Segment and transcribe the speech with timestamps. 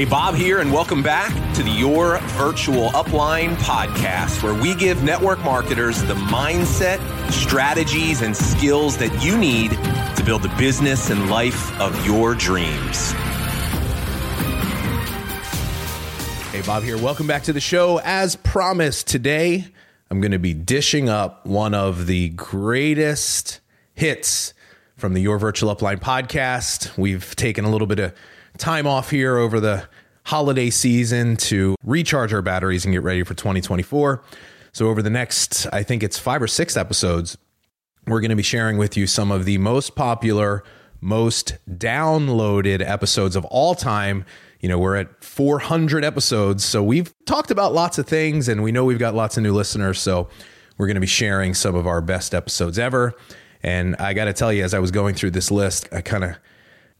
[0.00, 5.02] Hey, Bob here, and welcome back to the Your Virtual Upline podcast, where we give
[5.02, 6.98] network marketers the mindset,
[7.30, 9.72] strategies, and skills that you need
[10.16, 13.10] to build the business and life of your dreams.
[16.50, 16.96] Hey, Bob here.
[16.96, 18.00] Welcome back to the show.
[18.02, 19.66] As promised, today
[20.10, 23.60] I'm going to be dishing up one of the greatest
[23.92, 24.54] hits
[24.96, 26.96] from the Your Virtual Upline podcast.
[26.96, 28.14] We've taken a little bit of
[28.60, 29.88] time off here over the
[30.24, 34.22] holiday season to recharge our batteries and get ready for 2024.
[34.72, 37.36] So, over the next, I think it's five or six episodes,
[38.06, 40.62] we're going to be sharing with you some of the most popular,
[41.00, 44.24] most downloaded episodes of all time.
[44.60, 46.64] You know, we're at 400 episodes.
[46.64, 49.52] So, we've talked about lots of things and we know we've got lots of new
[49.52, 49.98] listeners.
[49.98, 50.28] So,
[50.78, 53.14] we're going to be sharing some of our best episodes ever.
[53.62, 56.24] And I got to tell you, as I was going through this list, I kind
[56.24, 56.36] of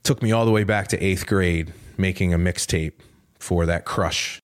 [0.03, 2.95] took me all the way back to eighth grade making a mixtape
[3.39, 4.41] for that crush.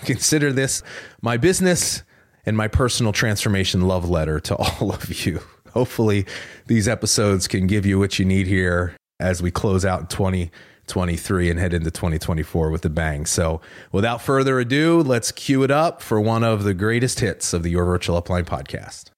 [0.00, 0.82] Consider this
[1.22, 2.02] my business
[2.44, 5.40] and my personal transformation love letter to all of you.
[5.72, 6.26] Hopefully,
[6.66, 11.58] these episodes can give you what you need here as we close out 2023 and
[11.58, 13.26] head into 2024 with a bang.
[13.26, 13.60] So,
[13.92, 17.70] without further ado, let's cue it up for one of the greatest hits of the
[17.70, 19.10] Your Virtual Upline podcast.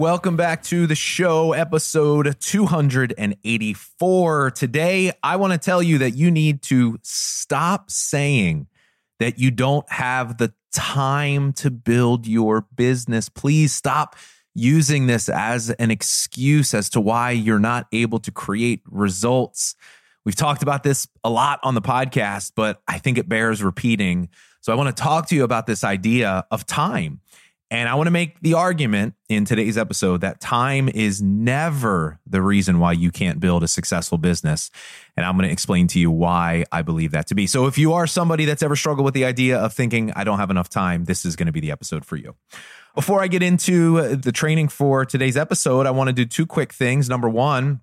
[0.00, 4.50] Welcome back to the show, episode 284.
[4.52, 8.66] Today, I want to tell you that you need to stop saying
[9.18, 13.28] that you don't have the time to build your business.
[13.28, 14.16] Please stop
[14.54, 19.74] using this as an excuse as to why you're not able to create results.
[20.24, 24.30] We've talked about this a lot on the podcast, but I think it bears repeating.
[24.62, 27.20] So I want to talk to you about this idea of time.
[27.72, 32.42] And I want to make the argument in today's episode that time is never the
[32.42, 34.72] reason why you can't build a successful business.
[35.16, 37.46] And I'm going to explain to you why I believe that to be.
[37.46, 40.38] So if you are somebody that's ever struggled with the idea of thinking, I don't
[40.38, 42.34] have enough time, this is going to be the episode for you.
[42.96, 46.72] Before I get into the training for today's episode, I want to do two quick
[46.72, 47.08] things.
[47.08, 47.82] Number one,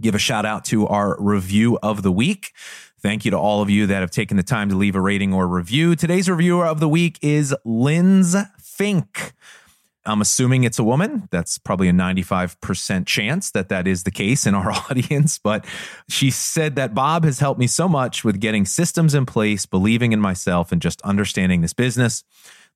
[0.00, 2.52] give a shout out to our review of the week.
[3.00, 5.32] Thank you to all of you that have taken the time to leave a rating
[5.32, 5.94] or review.
[5.94, 8.34] Today's reviewer of the week is Lynn's
[8.78, 9.32] Fink.
[10.06, 11.28] I'm assuming it's a woman.
[11.32, 15.38] That's probably a 95% chance that that is the case in our audience.
[15.38, 15.66] But
[16.08, 20.12] she said that Bob has helped me so much with getting systems in place, believing
[20.12, 22.22] in myself, and just understanding this business.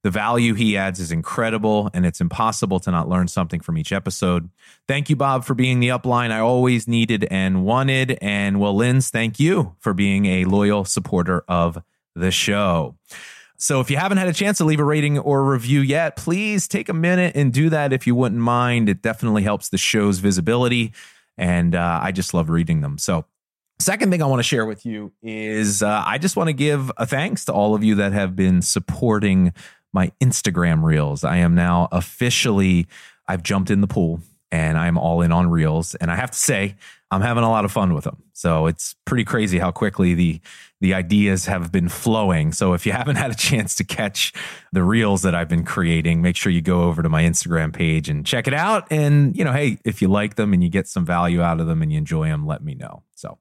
[0.02, 3.92] The value he adds is incredible, and it's impossible to not learn something from each
[3.92, 4.50] episode.
[4.88, 8.18] Thank you, Bob, for being the upline I always needed and wanted.
[8.20, 11.80] And well, Lynn's, thank you for being a loyal supporter of
[12.16, 12.96] the show.
[13.62, 16.66] So if you haven't had a chance to leave a rating or review yet, please
[16.66, 18.88] take a minute and do that if you wouldn't mind.
[18.88, 20.92] It definitely helps the show's visibility.
[21.38, 22.98] And uh, I just love reading them.
[22.98, 23.24] So,
[23.78, 26.90] second thing I want to share with you is uh, I just want to give
[26.96, 29.52] a thanks to all of you that have been supporting
[29.92, 31.22] my Instagram reels.
[31.22, 32.88] I am now officially,
[33.28, 35.94] I've jumped in the pool and I'm all in on reels.
[35.96, 36.76] And I have to say,
[37.10, 38.22] I'm having a lot of fun with them.
[38.34, 40.40] So it's pretty crazy how quickly the
[40.80, 42.52] the ideas have been flowing.
[42.52, 44.32] So if you haven't had a chance to catch
[44.72, 48.08] the reels that I've been creating, make sure you go over to my Instagram page
[48.08, 48.86] and check it out.
[48.90, 51.66] And you know, hey, if you like them and you get some value out of
[51.66, 53.02] them and you enjoy them, let me know.
[53.14, 53.38] So,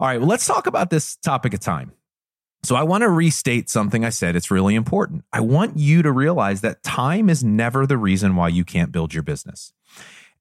[0.00, 1.92] all right, well, let's talk about this topic of time.
[2.64, 4.36] So I want to restate something I said.
[4.36, 5.24] It's really important.
[5.32, 9.12] I want you to realize that time is never the reason why you can't build
[9.12, 9.72] your business.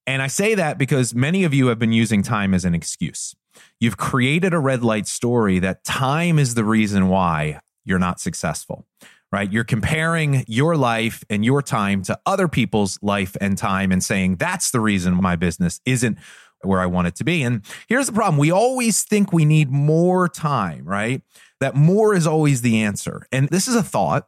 [0.08, 3.36] And I say that because many of you have been using time as an excuse.
[3.80, 8.86] You've created a red light story that time is the reason why you're not successful,
[9.32, 9.52] right?
[9.52, 14.38] You're comparing your life and your time to other people's life and time and saying,
[14.38, 16.18] that's the reason my business isn't
[16.64, 17.44] where I want it to be.
[17.44, 21.22] And here's the problem we always think we need more time, right?
[21.60, 23.28] That more is always the answer.
[23.32, 24.28] And this is a thought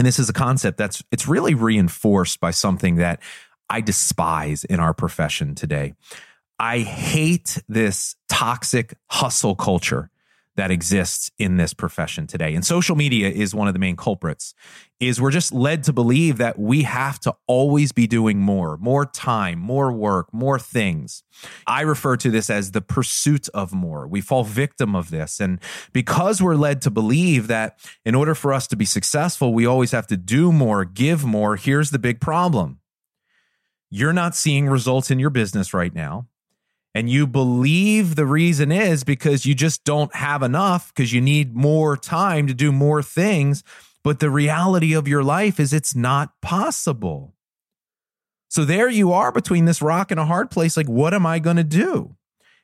[0.00, 3.20] and this is a concept that's it's really reinforced by something that
[3.70, 5.94] I despise in our profession today.
[6.58, 10.10] I hate this toxic hustle culture
[10.56, 12.54] that exists in this profession today.
[12.54, 14.52] And social media is one of the main culprits.
[14.98, 19.06] Is we're just led to believe that we have to always be doing more, more
[19.06, 21.22] time, more work, more things.
[21.66, 24.06] I refer to this as the pursuit of more.
[24.06, 25.40] We fall victim of this.
[25.40, 25.60] And
[25.94, 29.92] because we're led to believe that in order for us to be successful, we always
[29.92, 32.79] have to do more, give more, here's the big problem
[33.90, 36.26] you're not seeing results in your business right now.
[36.94, 41.54] And you believe the reason is because you just don't have enough because you need
[41.54, 43.62] more time to do more things.
[44.02, 47.34] But the reality of your life is it's not possible.
[48.48, 50.76] So there you are between this rock and a hard place.
[50.76, 52.16] Like, what am I going to do?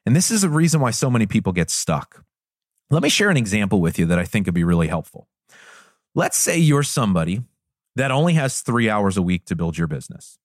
[0.04, 2.24] And this is the reason why so many people get stuck.
[2.90, 5.28] Let me share an example with you that I think would be really helpful.
[6.14, 7.42] Let's say you're somebody
[7.94, 10.38] that only has three hours a week to build your business.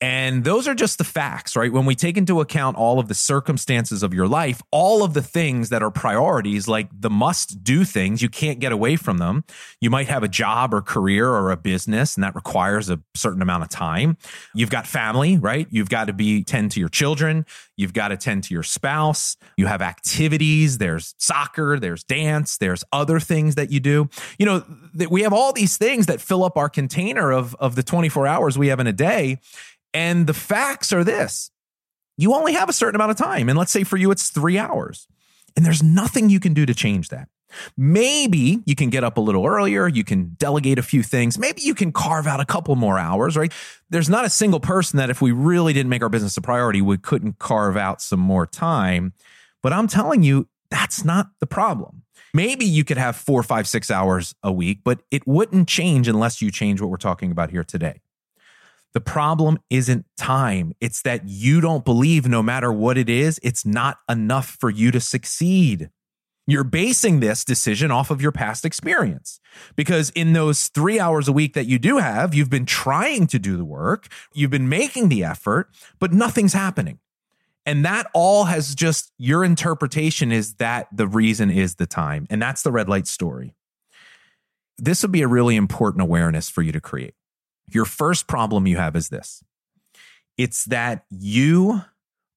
[0.00, 1.72] And those are just the facts, right?
[1.72, 5.22] When we take into account all of the circumstances of your life, all of the
[5.22, 9.44] things that are priorities, like the must do things, you can't get away from them.
[9.80, 13.42] You might have a job or career or a business, and that requires a certain
[13.42, 14.16] amount of time.
[14.54, 15.66] You've got family, right?
[15.70, 17.44] You've got to be tend to your children.
[17.76, 19.36] You've got to tend to your spouse.
[19.56, 20.78] You have activities.
[20.78, 24.08] There's soccer, there's dance, there's other things that you do.
[24.38, 24.64] You know,
[25.10, 28.56] we have all these things that fill up our container of, of the 24 hours
[28.56, 29.38] we have in a day.
[29.94, 31.50] And the facts are this
[32.18, 33.48] you only have a certain amount of time.
[33.48, 35.06] And let's say for you, it's three hours.
[35.56, 37.28] And there's nothing you can do to change that.
[37.76, 39.88] Maybe you can get up a little earlier.
[39.88, 41.38] You can delegate a few things.
[41.38, 43.52] Maybe you can carve out a couple more hours, right?
[43.88, 46.82] There's not a single person that if we really didn't make our business a priority,
[46.82, 49.14] we couldn't carve out some more time.
[49.62, 52.02] But I'm telling you, that's not the problem.
[52.34, 56.42] Maybe you could have four, five, six hours a week, but it wouldn't change unless
[56.42, 58.00] you change what we're talking about here today.
[58.94, 60.72] The problem isn't time.
[60.80, 64.90] It's that you don't believe no matter what it is, it's not enough for you
[64.90, 65.90] to succeed.
[66.46, 69.38] You're basing this decision off of your past experience
[69.76, 73.38] because in those three hours a week that you do have, you've been trying to
[73.38, 75.68] do the work, you've been making the effort,
[75.98, 77.00] but nothing's happening.
[77.66, 82.26] And that all has just your interpretation is that the reason is the time.
[82.30, 83.54] And that's the red light story.
[84.78, 87.12] This would be a really important awareness for you to create.
[87.70, 89.42] Your first problem you have is this
[90.36, 91.82] it's that you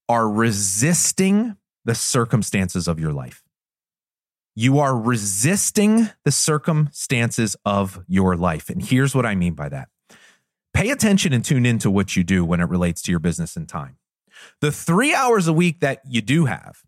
[0.10, 1.56] are resisting
[1.86, 3.44] the circumstances of your life.
[4.56, 8.70] You are resisting the circumstances of your life.
[8.70, 9.90] And here's what I mean by that
[10.74, 13.68] pay attention and tune into what you do when it relates to your business and
[13.68, 13.98] time.
[14.60, 16.84] The three hours a week that you do have,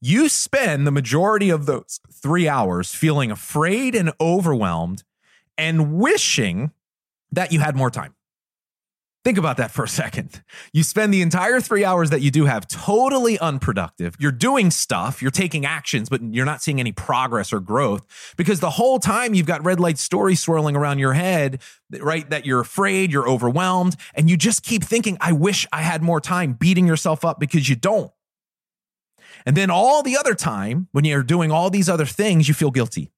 [0.00, 5.04] you spend the majority of those three hours feeling afraid and overwhelmed
[5.58, 6.72] and wishing
[7.32, 8.14] that you had more time.
[9.24, 10.42] Think about that for a second.
[10.74, 14.16] You spend the entire three hours that you do have totally unproductive.
[14.18, 18.60] You're doing stuff, you're taking actions, but you're not seeing any progress or growth because
[18.60, 22.28] the whole time you've got red light stories swirling around your head, right?
[22.28, 26.20] That you're afraid, you're overwhelmed, and you just keep thinking, I wish I had more
[26.20, 28.12] time, beating yourself up because you don't.
[29.46, 32.70] And then all the other time, when you're doing all these other things, you feel
[32.70, 33.10] guilty.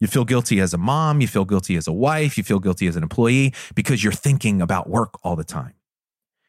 [0.00, 2.86] You feel guilty as a mom, you feel guilty as a wife, you feel guilty
[2.86, 5.74] as an employee because you're thinking about work all the time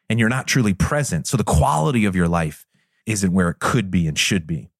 [0.08, 1.26] and you're not truly present.
[1.26, 2.66] So the quality of your life
[3.06, 4.70] isn't where it could be and should be.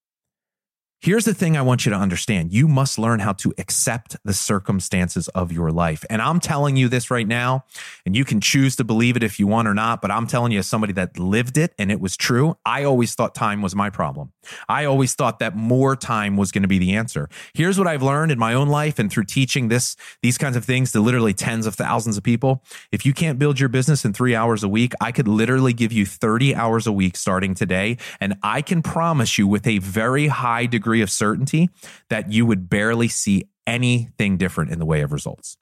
[1.00, 2.52] Here's the thing I want you to understand.
[2.52, 6.04] You must learn how to accept the circumstances of your life.
[6.08, 7.64] And I'm telling you this right now,
[8.06, 10.52] and you can choose to believe it if you want or not, but I'm telling
[10.52, 12.56] you as somebody that lived it and it was true.
[12.64, 14.32] I always thought time was my problem.
[14.68, 17.28] I always thought that more time was going to be the answer.
[17.52, 20.64] Here's what I've learned in my own life and through teaching this, these kinds of
[20.64, 22.64] things to literally tens of thousands of people.
[22.90, 25.92] If you can't build your business in three hours a week, I could literally give
[25.92, 27.98] you 30 hours a week starting today.
[28.18, 31.68] And I can promise you with a very high degree degree of certainty
[32.10, 35.58] that you would barely see anything different in the way of results.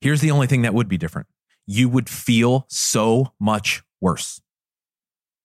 [0.00, 1.26] Here's the only thing that would be different
[1.66, 4.40] you would feel so much worse.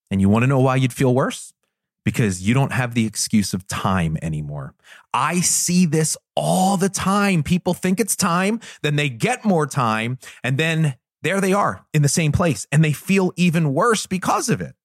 [0.10, 1.52] And you want to know why you'd feel worse?
[2.06, 4.74] Because you don't have the excuse of time anymore.
[5.14, 7.44] I see this all the time.
[7.44, 12.02] People think it's time, then they get more time, and then there they are in
[12.02, 14.76] the same place, and they feel even worse because of it.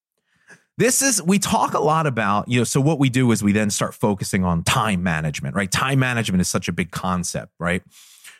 [0.78, 3.52] This is, we talk a lot about, you know, so what we do is we
[3.52, 5.70] then start focusing on time management, right?
[5.70, 7.82] Time management is such a big concept, right?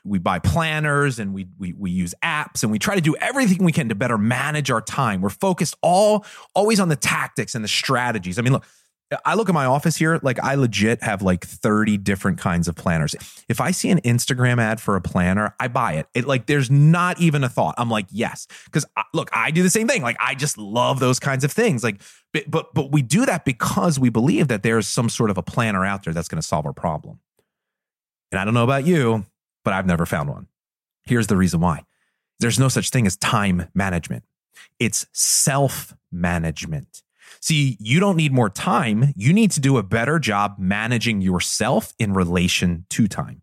[0.05, 3.65] We buy planners and we, we, we use apps and we try to do everything
[3.65, 5.23] we can to better manage our time.
[5.23, 8.39] We're focused all, always on the tactics and the strategies.
[8.39, 8.65] I mean, look,
[9.25, 12.75] I look at my office here, like I legit have like 30 different kinds of
[12.75, 13.15] planners.
[13.49, 16.09] If I see an Instagram ad for a planner, I buy it.
[16.13, 17.77] It like there's not even a thought.
[17.79, 18.49] I'm like, yes.
[18.73, 18.85] Cuz
[19.15, 20.03] look, I do the same thing.
[20.03, 21.85] Like I just love those kinds of things.
[21.85, 22.01] Like
[22.33, 25.43] but but, but we do that because we believe that there's some sort of a
[25.43, 27.21] planner out there that's going to solve our problem.
[28.33, 29.25] And I don't know about you,
[29.65, 30.49] but I've never found one.
[31.05, 31.85] Here's the reason why.
[32.41, 34.25] There's no such thing as time management.
[34.81, 37.03] It's self management.
[37.41, 39.13] See, you don't need more time.
[39.17, 43.43] You need to do a better job managing yourself in relation to time.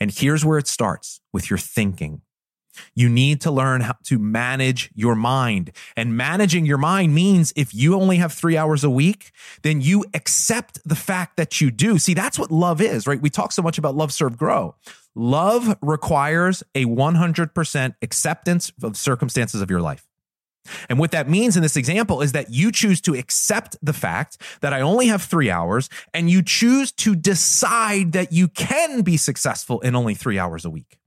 [0.00, 2.22] And here's where it starts with your thinking.
[2.94, 5.70] You need to learn how to manage your mind.
[5.96, 9.30] And managing your mind means if you only have three hours a week,
[9.62, 11.98] then you accept the fact that you do.
[11.98, 13.20] See, that's what love is, right?
[13.20, 14.74] We talk so much about love, serve, grow.
[15.14, 20.06] Love requires a 100% acceptance of circumstances of your life.
[20.88, 24.38] And what that means in this example is that you choose to accept the fact
[24.60, 29.16] that I only have three hours and you choose to decide that you can be
[29.16, 30.98] successful in only three hours a week.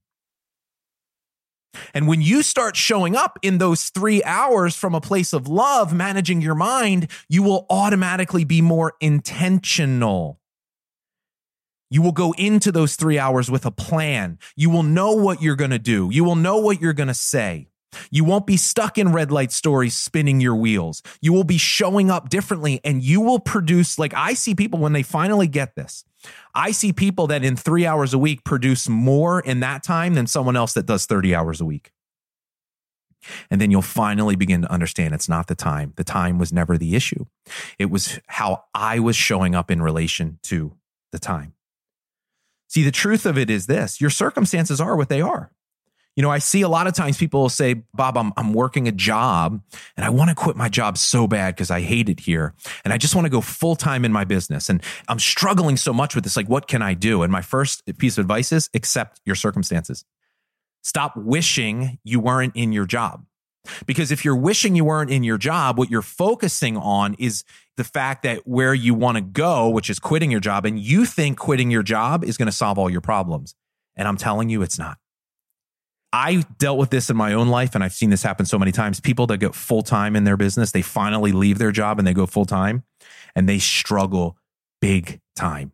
[1.93, 5.93] And when you start showing up in those three hours from a place of love,
[5.93, 10.39] managing your mind, you will automatically be more intentional.
[11.89, 14.39] You will go into those three hours with a plan.
[14.55, 16.09] You will know what you're going to do.
[16.11, 17.69] You will know what you're going to say.
[18.11, 21.01] You won't be stuck in red light stories spinning your wheels.
[21.21, 24.93] You will be showing up differently and you will produce, like I see people when
[24.93, 26.03] they finally get this.
[26.53, 30.27] I see people that in three hours a week produce more in that time than
[30.27, 31.91] someone else that does 30 hours a week.
[33.49, 35.93] And then you'll finally begin to understand it's not the time.
[35.95, 37.25] The time was never the issue.
[37.79, 40.75] It was how I was showing up in relation to
[41.11, 41.53] the time.
[42.69, 45.51] See, the truth of it is this your circumstances are what they are.
[46.17, 48.87] You know, I see a lot of times people will say, Bob, I'm, I'm working
[48.87, 49.61] a job
[49.95, 52.55] and I want to quit my job so bad because I hate it here.
[52.83, 54.67] And I just want to go full time in my business.
[54.67, 56.35] And I'm struggling so much with this.
[56.35, 57.21] Like, what can I do?
[57.21, 60.05] And my first piece of advice is accept your circumstances.
[60.81, 63.23] Stop wishing you weren't in your job.
[63.85, 67.43] Because if you're wishing you weren't in your job, what you're focusing on is
[67.75, 71.05] the fact that where you want to go, which is quitting your job, and you
[71.05, 73.53] think quitting your job is going to solve all your problems.
[73.95, 74.97] And I'm telling you, it's not.
[76.13, 78.71] I dealt with this in my own life, and I've seen this happen so many
[78.71, 78.99] times.
[78.99, 82.13] People that go full time in their business, they finally leave their job and they
[82.13, 82.83] go full time
[83.35, 84.37] and they struggle
[84.81, 85.73] big time.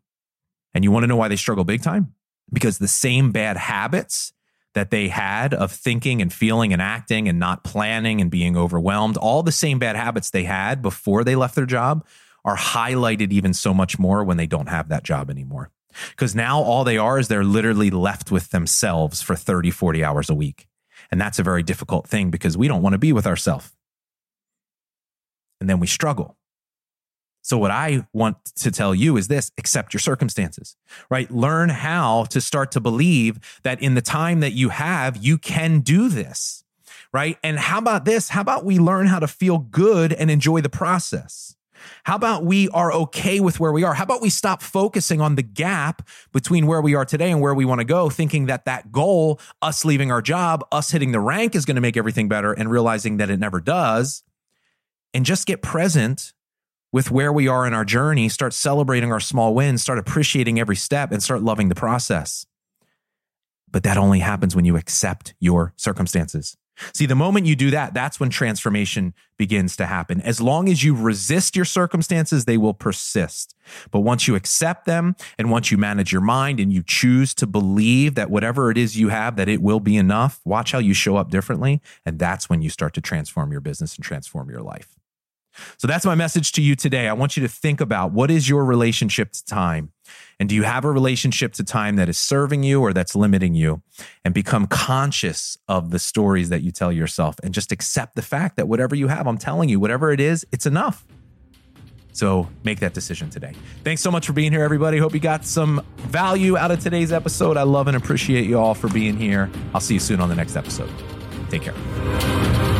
[0.73, 2.13] And you want to know why they struggle big time?
[2.51, 4.33] Because the same bad habits
[4.73, 9.17] that they had of thinking and feeling and acting and not planning and being overwhelmed,
[9.17, 12.05] all the same bad habits they had before they left their job
[12.43, 15.69] are highlighted even so much more when they don't have that job anymore.
[16.11, 20.29] Because now all they are is they're literally left with themselves for 30, 40 hours
[20.29, 20.67] a week.
[21.11, 23.71] And that's a very difficult thing because we don't want to be with ourselves.
[25.59, 26.37] And then we struggle.
[27.43, 30.77] So, what I want to tell you is this accept your circumstances,
[31.09, 31.29] right?
[31.29, 35.81] Learn how to start to believe that in the time that you have, you can
[35.81, 36.63] do this,
[37.11, 37.37] right?
[37.43, 38.29] And how about this?
[38.29, 41.55] How about we learn how to feel good and enjoy the process?
[42.03, 43.93] How about we are okay with where we are?
[43.93, 47.53] How about we stop focusing on the gap between where we are today and where
[47.53, 51.19] we want to go, thinking that that goal, us leaving our job, us hitting the
[51.19, 54.23] rank is going to make everything better and realizing that it never does.
[55.13, 56.33] And just get present
[56.91, 60.75] with where we are in our journey, start celebrating our small wins, start appreciating every
[60.75, 62.45] step, and start loving the process.
[63.69, 66.55] But that only happens when you accept your circumstances.
[66.93, 70.21] See, the moment you do that, that's when transformation begins to happen.
[70.21, 73.55] As long as you resist your circumstances, they will persist.
[73.91, 77.47] But once you accept them and once you manage your mind and you choose to
[77.47, 80.93] believe that whatever it is you have, that it will be enough, watch how you
[80.93, 81.81] show up differently.
[82.05, 84.97] And that's when you start to transform your business and transform your life.
[85.77, 87.07] So that's my message to you today.
[87.07, 89.91] I want you to think about what is your relationship to time?
[90.39, 93.53] And do you have a relationship to time that is serving you or that's limiting
[93.53, 93.81] you?
[94.25, 98.57] And become conscious of the stories that you tell yourself and just accept the fact
[98.57, 101.05] that whatever you have, I'm telling you, whatever it is, it's enough.
[102.13, 103.53] So make that decision today.
[103.83, 104.99] Thanks so much for being here, everybody.
[104.99, 107.57] Hope you got some value out of today's episode.
[107.57, 109.49] I love and appreciate you all for being here.
[109.73, 110.91] I'll see you soon on the next episode.
[111.49, 112.72] Take care.